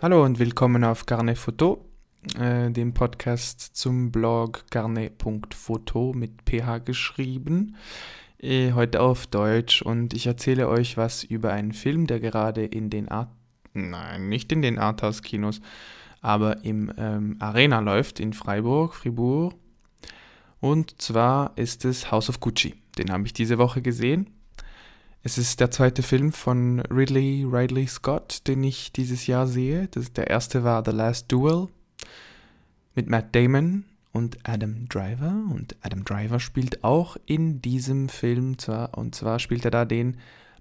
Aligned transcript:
Hallo 0.00 0.24
und 0.24 0.38
willkommen 0.38 0.82
auf 0.84 1.04
Carnet 1.04 1.36
Photo, 1.36 1.84
äh, 2.38 2.70
dem 2.70 2.94
Podcast 2.94 3.76
zum 3.76 4.10
Blog 4.10 4.64
carnet.photo 4.70 6.14
mit 6.14 6.30
ph 6.48 6.78
geschrieben. 6.78 7.76
Äh, 8.38 8.72
heute 8.72 9.02
auf 9.02 9.26
Deutsch 9.26 9.82
und 9.82 10.14
ich 10.14 10.26
erzähle 10.26 10.68
euch 10.68 10.96
was 10.96 11.22
über 11.22 11.52
einen 11.52 11.74
Film, 11.74 12.06
der 12.06 12.20
gerade 12.20 12.64
in 12.64 12.88
den 12.88 13.08
Art 13.08 13.28
nein, 13.74 14.30
nicht 14.30 14.50
in 14.52 14.62
den 14.62 14.78
Arthouse-Kinos, 14.78 15.60
aber 16.20 16.64
im 16.64 16.92
ähm, 16.96 17.36
Arena 17.38 17.80
läuft 17.80 18.20
in 18.20 18.32
Freiburg, 18.32 18.94
Fribourg. 18.94 19.54
Und 20.60 21.00
zwar 21.00 21.52
ist 21.56 21.84
es 21.84 22.10
House 22.10 22.28
of 22.28 22.40
Gucci. 22.40 22.74
Den 22.98 23.12
habe 23.12 23.24
ich 23.26 23.32
diese 23.32 23.58
Woche 23.58 23.82
gesehen 23.82 24.30
es 25.22 25.36
ist 25.36 25.60
der 25.60 25.70
zweite 25.70 26.02
Film 26.02 26.32
von 26.32 26.80
Ridley 26.80 27.44
Ridley 27.44 27.86
Scott, 27.86 28.46
den 28.46 28.62
ich 28.62 28.92
dieses 28.92 29.26
Jahr 29.26 29.46
sehe. 29.46 29.88
Das, 29.88 30.12
der 30.12 30.28
erste 30.28 30.64
war 30.64 30.82
The 30.84 30.92
Last 30.92 31.30
Duel 31.30 31.68
mit 32.94 33.08
Matt 33.08 33.34
Damon 33.34 33.84
und 34.12 34.38
Adam 34.44 34.88
Driver. 34.88 35.34
Und 35.50 35.76
Adam 35.82 36.04
Driver 36.04 36.40
spielt 36.40 36.84
auch 36.84 37.16
in 37.26 37.60
diesem 37.60 38.08
Film, 38.08 38.58
zwar, 38.58 38.96
und 38.96 39.14
zwar 39.14 39.38
spielt 39.38 39.64
er 39.64 39.70
da 39.70 39.84
den 39.84 40.16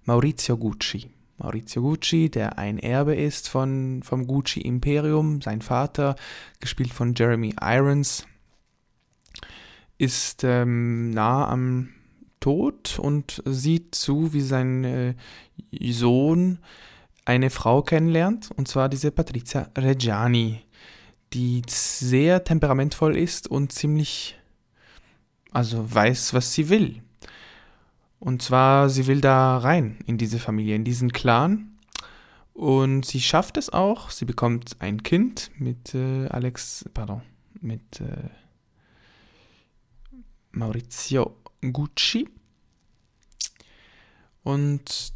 Maurizio 0.05 0.57
Gucci. 0.57 1.11
Maurizio 1.37 1.81
Gucci, 1.81 2.29
der 2.29 2.57
ein 2.57 2.79
Erbe 2.79 3.15
ist 3.15 3.49
von, 3.49 4.01
vom 4.03 4.25
Gucci 4.25 4.61
Imperium. 4.61 5.41
Sein 5.41 5.61
Vater, 5.61 6.15
gespielt 6.59 6.93
von 6.93 7.13
Jeremy 7.15 7.55
Irons, 7.61 8.25
ist 9.97 10.43
ähm, 10.43 11.11
nah 11.11 11.47
am 11.47 11.89
tot 12.39 12.99
und 12.99 13.41
sieht 13.45 13.95
zu, 13.95 14.33
wie 14.33 14.41
sein 14.41 14.83
äh, 14.83 15.13
Sohn 15.91 16.59
eine 17.25 17.49
Frau 17.49 17.81
kennenlernt, 17.81 18.51
und 18.55 18.67
zwar 18.67 18.89
diese 18.89 19.11
Patrizia 19.11 19.69
Reggiani, 19.77 20.61
die 21.33 21.61
sehr 21.67 22.43
temperamentvoll 22.43 23.17
ist 23.17 23.49
und 23.49 23.73
ziemlich, 23.73 24.37
also 25.51 25.93
weiß, 25.93 26.33
was 26.33 26.53
sie 26.53 26.69
will. 26.69 27.01
Und 28.19 28.41
zwar, 28.41 28.89
sie 28.89 29.07
will 29.07 29.21
da 29.21 29.57
rein 29.57 29.99
in 30.05 30.17
diese 30.17 30.39
Familie, 30.39 30.75
in 30.75 30.83
diesen 30.83 31.11
Clan. 31.11 31.77
Und 32.53 33.05
sie 33.05 33.21
schafft 33.21 33.57
es 33.57 33.69
auch. 33.69 34.09
Sie 34.09 34.25
bekommt 34.25 34.77
ein 34.79 35.03
Kind 35.03 35.51
mit 35.57 35.93
äh, 35.93 36.27
Alex, 36.27 36.85
pardon, 36.93 37.21
mit 37.61 38.01
äh, 38.01 38.29
Maurizio 40.51 41.37
Gucci. 41.61 42.27
Und 44.43 45.13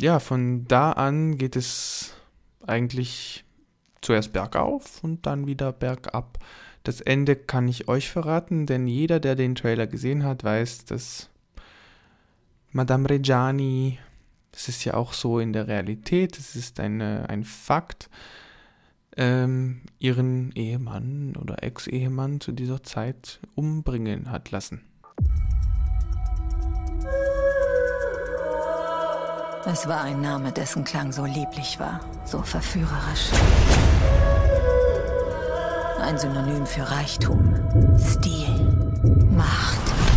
ja, 0.00 0.18
von 0.20 0.64
da 0.66 0.92
an 0.92 1.36
geht 1.36 1.56
es 1.56 2.14
eigentlich 2.66 3.44
zuerst 4.00 4.32
bergauf 4.32 5.04
und 5.04 5.26
dann 5.26 5.46
wieder 5.46 5.72
bergab. 5.72 6.38
Das 6.82 7.02
Ende 7.02 7.36
kann 7.36 7.68
ich 7.68 7.88
euch 7.88 8.08
verraten, 8.08 8.64
denn 8.64 8.86
jeder, 8.86 9.20
der 9.20 9.34
den 9.34 9.54
Trailer 9.54 9.86
gesehen 9.86 10.24
hat, 10.24 10.44
weiß, 10.44 10.86
dass 10.86 11.28
Madame 12.72 13.10
Reggiani, 13.10 13.98
das 14.52 14.68
ist 14.68 14.84
ja 14.84 14.94
auch 14.94 15.12
so 15.12 15.40
in 15.40 15.52
der 15.52 15.66
Realität, 15.66 16.38
es 16.38 16.54
ist 16.54 16.78
eine, 16.78 17.28
ein 17.28 17.44
Fakt, 17.44 18.08
ähm, 19.16 19.82
ihren 19.98 20.52
Ehemann 20.52 21.34
oder 21.36 21.64
Ex-Ehemann 21.64 22.40
zu 22.40 22.52
dieser 22.52 22.82
Zeit 22.84 23.40
umbringen 23.56 24.30
hat 24.30 24.52
lassen. 24.52 24.82
Es 29.66 29.88
war 29.88 30.04
ein 30.04 30.20
Name, 30.20 30.52
dessen 30.52 30.84
Klang 30.84 31.12
so 31.12 31.24
lieblich 31.24 31.78
war, 31.80 32.00
so 32.24 32.40
verführerisch. 32.40 33.30
Ein 36.00 36.16
Synonym 36.16 36.64
für 36.66 36.88
Reichtum, 36.88 37.54
Stil, 37.98 38.48
Macht. 39.36 40.09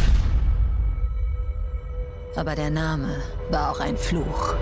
Aber 2.36 2.56
der 2.56 2.72
Name 2.72 3.22
war 3.52 3.72
auch 3.72 3.80
ein 3.80 3.96
Fluch. 3.96 4.56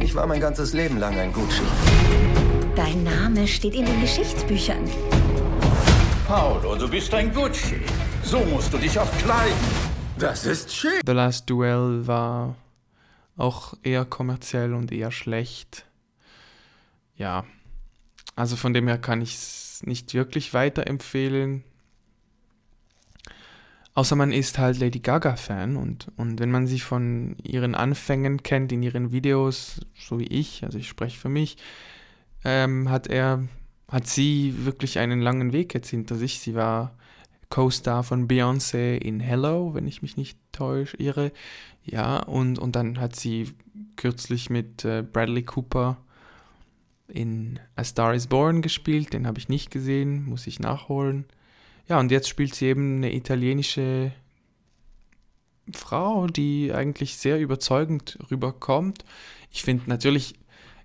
Ich 0.00 0.14
war 0.14 0.26
mein 0.26 0.40
ganzes 0.40 0.72
Leben 0.72 0.98
lang 0.98 1.16
ein 1.16 1.32
Gucci. 1.32 1.62
Dein 2.74 3.04
Name 3.04 3.46
steht 3.46 3.74
in 3.74 3.86
den 3.86 4.00
Geschichtsbüchern. 4.00 4.84
Paolo, 6.26 6.74
du 6.74 6.88
bist 6.88 7.14
ein 7.14 7.32
Gucci. 7.32 7.80
So 8.24 8.40
musst 8.40 8.72
du 8.72 8.78
dich 8.78 8.98
auch 8.98 9.10
kleiden. 9.18 9.54
Das 10.18 10.44
ist 10.44 10.74
schön. 10.74 11.00
The 11.06 11.12
Last 11.12 11.48
Duel 11.48 12.06
war 12.06 12.56
auch 13.36 13.74
eher 13.82 14.04
kommerziell 14.04 14.74
und 14.74 14.90
eher 14.90 15.12
schlecht. 15.12 15.86
Ja, 17.16 17.44
also 18.34 18.56
von 18.56 18.74
dem 18.74 18.88
her 18.88 18.98
kann 18.98 19.20
ich 19.20 19.34
es 19.34 19.82
nicht 19.84 20.12
wirklich 20.12 20.54
weiterempfehlen. 20.54 21.64
Außer 23.94 24.16
man 24.16 24.32
ist 24.32 24.58
halt 24.58 24.78
Lady 24.78 25.00
Gaga-Fan 25.00 25.76
und, 25.76 26.06
und 26.16 26.40
wenn 26.40 26.50
man 26.50 26.66
sie 26.66 26.80
von 26.80 27.36
ihren 27.42 27.74
Anfängen 27.74 28.42
kennt, 28.42 28.72
in 28.72 28.82
ihren 28.82 29.12
Videos, 29.12 29.80
so 29.94 30.18
wie 30.18 30.26
ich, 30.26 30.64
also 30.64 30.78
ich 30.78 30.88
spreche 30.88 31.18
für 31.18 31.28
mich, 31.28 31.58
ähm, 32.42 32.88
hat 32.88 33.06
er, 33.06 33.46
hat 33.88 34.06
sie 34.06 34.64
wirklich 34.64 34.98
einen 34.98 35.20
langen 35.20 35.52
Weg 35.52 35.74
jetzt 35.74 35.90
hinter 35.90 36.14
sich. 36.16 36.40
Sie 36.40 36.54
war 36.54 36.96
Co-Star 37.50 38.02
von 38.02 38.28
Beyoncé 38.28 38.96
in 38.96 39.20
Hello, 39.20 39.74
wenn 39.74 39.86
ich 39.86 40.00
mich 40.00 40.16
nicht 40.16 40.38
täusche, 40.52 40.96
irre. 40.96 41.30
Ja, 41.84 42.20
und, 42.20 42.58
und 42.58 42.76
dann 42.76 42.98
hat 42.98 43.14
sie 43.14 43.52
kürzlich 43.96 44.48
mit 44.48 44.86
äh, 44.86 45.02
Bradley 45.02 45.42
Cooper 45.42 45.98
in 47.08 47.60
A 47.76 47.84
Star 47.84 48.14
is 48.14 48.26
Born 48.26 48.62
gespielt, 48.62 49.12
den 49.12 49.26
habe 49.26 49.38
ich 49.38 49.50
nicht 49.50 49.70
gesehen, 49.70 50.24
muss 50.24 50.46
ich 50.46 50.60
nachholen. 50.60 51.26
Ja, 51.88 51.98
und 51.98 52.10
jetzt 52.10 52.28
spielt 52.28 52.54
sie 52.54 52.66
eben 52.66 52.96
eine 52.96 53.14
italienische 53.14 54.12
Frau, 55.72 56.26
die 56.26 56.72
eigentlich 56.72 57.16
sehr 57.16 57.38
überzeugend 57.40 58.18
rüberkommt. 58.30 59.04
Ich 59.50 59.62
finde 59.62 59.88
natürlich 59.88 60.34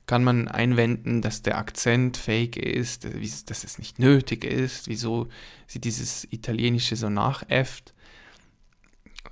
kann 0.08 0.24
man 0.24 0.48
einwenden, 0.48 1.22
dass 1.22 1.42
der 1.42 1.58
Akzent 1.58 2.16
fake 2.16 2.56
ist, 2.56 3.06
dass 3.50 3.66
es 3.66 3.78
nicht 3.78 4.00
nötig 4.00 4.46
ist, 4.46 4.88
wieso 4.88 5.28
sie 5.68 5.82
dieses 5.82 6.26
Italienische 6.32 6.96
so 6.96 7.10
nachäfft. 7.10 7.94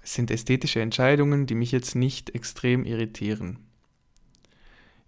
Es 0.04 0.14
sind 0.14 0.30
ästhetische 0.30 0.82
Entscheidungen, 0.82 1.46
die 1.46 1.56
mich 1.56 1.72
jetzt 1.72 1.96
nicht 1.96 2.36
extrem 2.36 2.84
irritieren. 2.84 3.60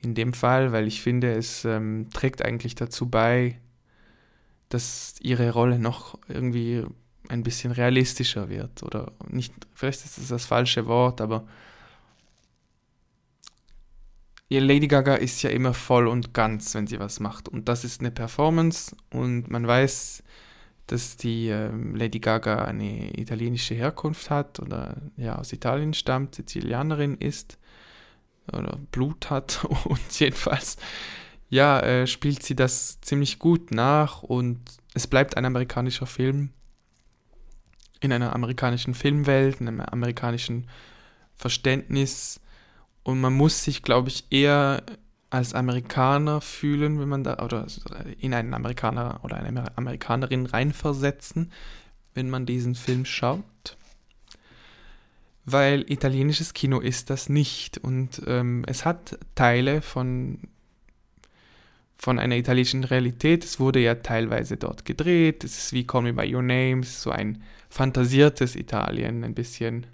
In 0.01 0.16
dem 0.16 0.31
Fall, 0.31 0.72
weil 0.72 0.88
ich 0.88 1.01
finde, 1.01 1.34
es 1.34 1.66
ähm, 1.66 2.07
trägt 2.13 2.45
eigentlich 2.45 2.75
dazu 2.75 3.09
bei, 3.09 3.59
dass 4.69 5.16
ihre 5.22 5.51
Rolle 5.51 5.79
noch 5.79 6.17
irgendwie 6.28 6.83
ein 7.29 7.44
bisschen 7.44 7.72
realistischer 7.72 8.50
wird. 8.50 8.83
Oder 8.83 9.11
nicht, 9.29 9.53
vielleicht 9.73 10.05
ist 10.05 10.17
das 10.17 10.28
das 10.28 10.45
falsche 10.45 10.85
Wort, 10.85 11.22
aber 11.22 11.45
ihr 14.50 14.61
Lady 14.61 14.88
Gaga 14.88 15.16
ist 15.16 15.41
ja 15.41 15.50
immer 15.50 15.73
voll 15.73 16.07
und 16.07 16.33
ganz, 16.33 16.73
wenn 16.75 16.88
sie 16.88 17.00
was 17.00 17.19
macht. 17.19 17.50
Und 17.50 17.67
das 17.67 17.83
ist 17.83 18.00
eine 18.00 18.11
Performance 18.11 18.95
und 19.09 19.50
man 19.50 19.67
weiß, 19.67 20.23
dass 20.88 21.17
die 21.17 21.50
äh, 21.50 21.69
Lady 21.94 22.19
Gaga 22.19 22.63
eine 22.63 23.17
italienische 23.19 23.75
Herkunft 23.75 24.29
hat 24.29 24.59
oder 24.59 24.95
ja 25.17 25.38
aus 25.38 25.51
Italien 25.51 25.94
stammt, 25.94 26.35
Sizilianerin 26.35 27.17
ist 27.17 27.57
oder 28.51 28.79
Blut 28.91 29.29
hat 29.29 29.66
und 29.85 30.19
jedenfalls 30.19 30.77
ja 31.49 31.79
äh, 31.79 32.07
spielt 32.07 32.43
sie 32.43 32.55
das 32.55 32.99
ziemlich 33.01 33.39
gut 33.39 33.71
nach 33.71 34.23
und 34.23 34.59
es 34.94 35.07
bleibt 35.07 35.38
ein 35.38 35.45
amerikanischer 35.45 36.05
Film 36.05 36.51
in 37.99 38.11
einer 38.11 38.33
amerikanischen 38.33 38.94
Filmwelt, 38.94 39.61
in 39.61 39.67
einem 39.67 39.81
amerikanischen 39.81 40.67
Verständnis 41.35 42.39
und 43.07 43.21
man 43.21 43.33
muss 43.33 43.63
sich, 43.63 43.83
glaube 43.83 44.09
ich, 44.09 44.25
eher 44.31 44.83
als 45.29 45.53
Amerikaner 45.53 46.41
fühlen, 46.41 46.99
wenn 46.99 47.07
man 47.07 47.23
da, 47.23 47.39
oder 47.39 47.65
in 48.19 48.33
einen 48.33 48.53
Amerikaner 48.53 49.21
oder 49.23 49.38
eine 49.38 49.77
Amerikanerin 49.77 50.45
reinversetzen, 50.45 51.53
wenn 52.13 52.29
man 52.29 52.45
diesen 52.45 52.75
Film 52.75 53.05
schaut. 53.05 53.77
Weil 55.45 55.89
italienisches 55.89 56.53
Kino 56.53 56.79
ist 56.81 57.09
das 57.09 57.29
nicht. 57.29 57.77
Und 57.77 58.21
ähm, 58.27 58.65
es 58.67 58.83
hat 58.83 59.17
Teile 59.35 59.81
von, 59.81 60.39
von 61.97 62.19
einer 62.19 62.38
italienischen 62.38 62.83
Realität. 62.83 63.44
Es 63.44 63.59
wurde 63.59 63.79
ja 63.79 63.95
teilweise 63.95 64.57
dort 64.57 64.85
gedreht. 64.85 65.44
Es 65.44 65.57
ist 65.57 65.73
wie 65.73 65.85
Call 65.85 66.03
Me 66.03 66.13
By 66.13 66.33
Your 66.33 66.44
Name, 66.44 66.83
so 66.83 67.09
ein 67.11 67.44
fantasiertes 67.69 68.55
Italien, 68.55 69.23
ein 69.23 69.33
bisschen 69.33 69.88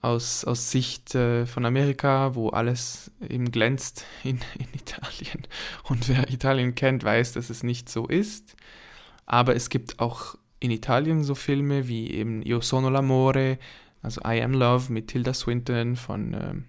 aus, 0.00 0.44
aus 0.44 0.70
Sicht 0.70 1.14
äh, 1.14 1.46
von 1.46 1.64
Amerika, 1.64 2.34
wo 2.34 2.50
alles 2.50 3.10
eben 3.28 3.50
glänzt 3.50 4.04
in, 4.22 4.38
in 4.58 4.66
Italien. 4.74 5.46
Und 5.84 6.08
wer 6.08 6.30
Italien 6.30 6.74
kennt, 6.74 7.04
weiß, 7.04 7.32
dass 7.32 7.50
es 7.50 7.62
nicht 7.62 7.88
so 7.88 8.06
ist. 8.06 8.56
Aber 9.26 9.56
es 9.56 9.70
gibt 9.70 9.98
auch 9.98 10.36
in 10.60 10.70
Italien 10.70 11.24
so 11.24 11.34
Filme 11.34 11.88
wie 11.88 12.10
eben 12.10 12.42
Io 12.42 12.60
sono 12.60 12.88
l'amore, 12.88 13.58
also 14.02 14.20
I 14.24 14.42
Am 14.42 14.52
Love 14.52 14.92
mit 14.92 15.08
Tilda 15.08 15.34
Swinton 15.34 15.96
von, 15.96 16.34
ähm, 16.34 16.64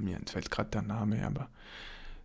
mir 0.00 0.16
entfällt 0.16 0.50
gerade 0.50 0.70
der 0.70 0.82
Name, 0.82 1.24
aber 1.26 1.48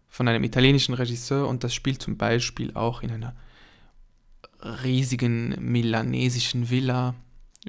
von 0.08 0.28
einem 0.28 0.44
italienischen 0.44 0.94
Regisseur 0.96 1.48
und 1.48 1.64
das 1.64 1.74
spielt 1.74 2.02
zum 2.02 2.18
Beispiel 2.18 2.74
auch 2.74 3.04
in 3.04 3.12
einer 3.12 3.36
riesigen 4.84 5.56
milanesischen 5.60 6.70
Villa, 6.70 7.16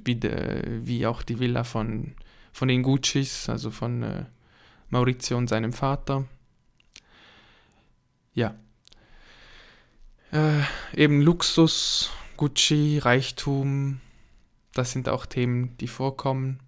wie, 0.03 0.17
de, 0.17 0.87
wie 0.87 1.07
auch 1.07 1.23
die 1.23 1.39
Villa 1.39 1.65
von, 1.65 2.15
von 2.53 2.69
den 2.69 2.83
Guccis, 2.83 3.49
also 3.49 3.71
von 3.71 4.03
äh, 4.03 4.25
Maurizio 4.89 5.37
und 5.37 5.49
seinem 5.49 5.73
Vater. 5.73 6.25
Ja. 8.35 8.55
Äh, 10.33 10.63
eben 10.95 11.21
Luxus, 11.21 12.11
Gucci, 12.37 12.99
Reichtum, 12.99 14.01
das 14.75 14.93
sind 14.93 15.09
auch 15.09 15.27
Themen, 15.27 15.77
die 15.79 15.89
vorkommen. 15.89 16.61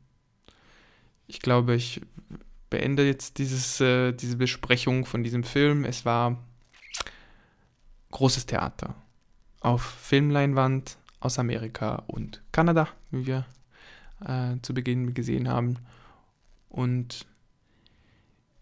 Ich 1.26 1.40
glaube, 1.40 1.74
ich 1.74 2.00
beende 2.72 3.04
jetzt 3.04 3.36
dieses, 3.36 3.82
äh, 3.82 4.12
diese 4.12 4.36
Besprechung 4.36 5.04
von 5.04 5.22
diesem 5.22 5.44
Film. 5.44 5.84
Es 5.84 6.06
war 6.06 6.42
großes 8.10 8.46
Theater 8.46 8.94
auf 9.60 9.82
Filmleinwand 9.82 10.96
aus 11.20 11.38
Amerika 11.38 12.02
und 12.06 12.42
Kanada, 12.50 12.88
wie 13.10 13.26
wir 13.26 13.44
äh, 14.24 14.56
zu 14.62 14.72
Beginn 14.72 15.12
gesehen 15.12 15.48
haben. 15.48 15.76
Und 16.70 17.26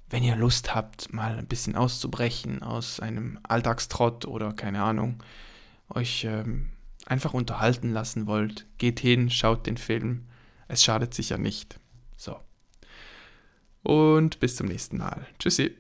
wenn 0.09 0.25
ihr 0.25 0.35
Lust 0.35 0.75
habt, 0.75 1.13
mal 1.13 1.39
ein 1.39 1.47
bisschen 1.47 1.77
auszubrechen 1.77 2.65
aus 2.65 2.99
einem 2.99 3.39
Alltagstrott 3.45 4.25
oder 4.27 4.53
keine 4.53 4.83
Ahnung, 4.83 5.23
euch 5.89 6.25
ähm, 6.25 6.71
einfach 7.07 7.33
unterhalten 7.33 7.93
lassen 7.93 8.27
wollt, 8.27 8.67
geht 8.79 8.99
hin, 8.99 9.31
schaut 9.31 9.69
den 9.69 9.77
Film. 9.77 10.27
Es 10.67 10.83
schadet 10.83 11.15
sicher 11.15 11.39
nicht. 11.39 11.79
So 12.17 12.41
und 13.83 14.41
bis 14.41 14.57
zum 14.57 14.69
nächsten 14.69 14.99
Mal. 14.99 15.27
Tschüssi. 15.39 15.77